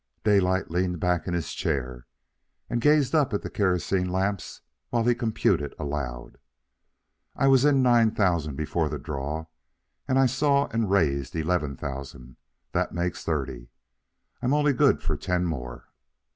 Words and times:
Daylight 0.23 0.71
leaned 0.71 0.99
back 0.99 1.27
in 1.27 1.35
his 1.35 1.53
chair 1.53 2.07
and 2.71 2.81
gazed 2.81 3.13
up 3.13 3.35
at 3.35 3.43
the 3.43 3.51
kerosene 3.51 4.09
lamps 4.11 4.61
while 4.89 5.03
he 5.03 5.13
computed 5.13 5.75
aloud. 5.77 6.39
"I 7.35 7.45
was 7.47 7.65
in 7.65 7.83
nine 7.83 8.09
thousand 8.09 8.55
before 8.55 8.89
the 8.89 8.97
draw, 8.97 9.45
and 10.07 10.17
I 10.17 10.25
saw 10.25 10.65
and 10.69 10.89
raised 10.89 11.35
eleven 11.35 11.77
thousand 11.77 12.37
that 12.71 12.95
makes 12.95 13.23
thirty. 13.23 13.69
I'm 14.41 14.55
only 14.55 14.73
good 14.73 15.03
for 15.03 15.15
ten 15.15 15.45
more." 15.45 15.87